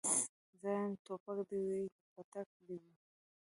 [0.59, 1.81] زه وايم ټوپک دي وي
[2.13, 2.93] پتک دي وي